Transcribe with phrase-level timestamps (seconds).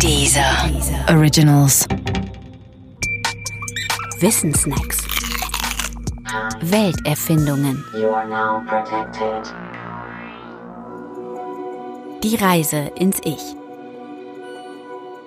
[0.00, 0.70] Dieser
[1.08, 1.86] Originals.
[4.20, 4.98] Wissensnacks.
[6.60, 7.84] Welterfindungen.
[12.22, 13.40] Die Reise ins Ich.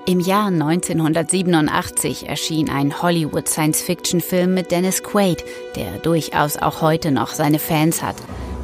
[0.06, 5.44] Im Jahr 1987 erschien ein Hollywood-Science-Fiction-Film mit Dennis Quaid,
[5.76, 8.16] der durchaus auch heute noch seine Fans hat,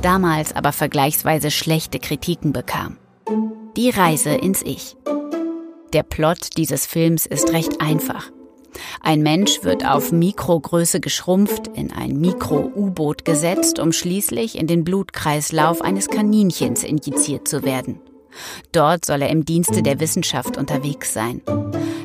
[0.02, 2.98] damals aber vergleichsweise schlechte Kritiken bekam.
[3.76, 4.96] Die Reise ins Ich.
[5.94, 8.32] Der Plot dieses Films ist recht einfach.
[9.02, 15.84] Ein Mensch wird auf Mikrogröße geschrumpft, in ein Mikro-U-Boot gesetzt, um schließlich in den Blutkreislauf
[15.84, 18.00] eines Kaninchens injiziert zu werden.
[18.72, 21.42] Dort soll er im Dienste der Wissenschaft unterwegs sein.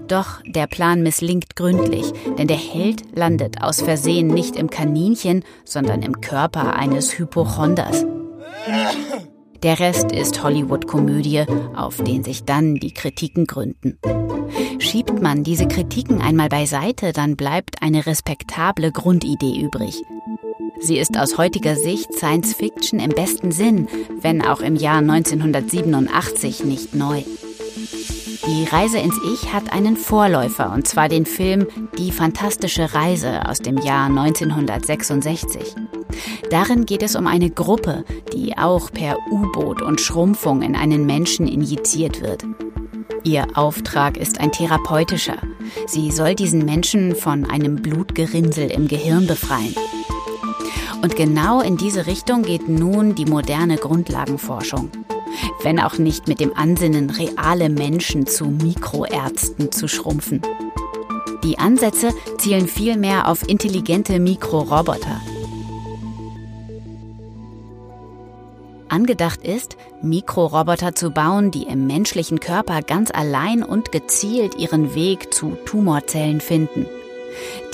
[0.07, 6.03] Doch der Plan misslingt gründlich, denn der Held landet aus Versehen nicht im Kaninchen, sondern
[6.03, 8.05] im Körper eines Hypochonders.
[9.63, 11.45] Der Rest ist Hollywood-Komödie,
[11.75, 13.99] auf den sich dann die Kritiken gründen.
[14.79, 20.03] Schiebt man diese Kritiken einmal beiseite, dann bleibt eine respektable Grundidee übrig.
[20.81, 23.89] Sie ist aus heutiger Sicht Science Fiction im besten Sinn,
[24.21, 27.23] wenn auch im Jahr 1987 nicht neu.
[28.49, 31.67] Die Reise ins Ich hat einen Vorläufer, und zwar den Film
[31.99, 35.75] Die fantastische Reise aus dem Jahr 1966.
[36.49, 41.47] Darin geht es um eine Gruppe, die auch per U-Boot und Schrumpfung in einen Menschen
[41.47, 42.47] injiziert wird.
[43.23, 45.37] Ihr Auftrag ist ein therapeutischer.
[45.87, 49.75] Sie soll diesen Menschen von einem Blutgerinnsel im Gehirn befreien.
[51.03, 54.91] Und genau in diese Richtung geht nun die moderne Grundlagenforschung.
[55.63, 60.43] Wenn auch nicht mit dem Ansinnen, reale Menschen zu Mikroärzten zu schrumpfen.
[61.45, 65.21] Die Ansätze zielen vielmehr auf intelligente Mikroroboter,
[68.89, 75.33] Angedacht ist, Mikroroboter zu bauen, die im menschlichen Körper ganz allein und gezielt ihren Weg
[75.33, 76.87] zu Tumorzellen finden.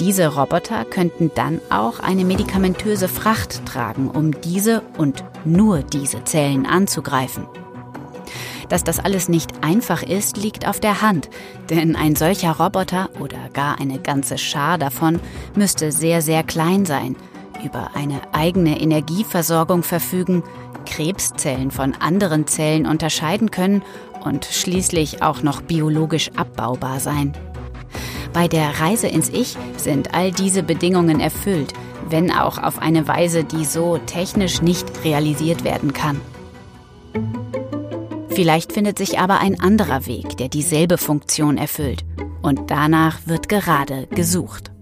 [0.00, 6.66] Diese Roboter könnten dann auch eine medikamentöse Fracht tragen, um diese und nur diese Zellen
[6.66, 7.46] anzugreifen.
[8.68, 11.28] Dass das alles nicht einfach ist, liegt auf der Hand,
[11.70, 15.20] denn ein solcher Roboter oder gar eine ganze Schar davon
[15.54, 17.16] müsste sehr, sehr klein sein,
[17.64, 20.42] über eine eigene Energieversorgung verfügen,
[20.86, 23.82] Krebszellen von anderen Zellen unterscheiden können
[24.24, 27.32] und schließlich auch noch biologisch abbaubar sein.
[28.32, 31.72] Bei der Reise ins Ich sind all diese Bedingungen erfüllt,
[32.08, 36.20] wenn auch auf eine Weise, die so technisch nicht realisiert werden kann.
[38.34, 42.04] Vielleicht findet sich aber ein anderer Weg, der dieselbe Funktion erfüllt.
[42.42, 44.73] Und danach wird gerade gesucht.